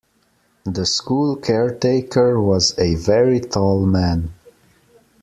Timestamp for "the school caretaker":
0.65-2.41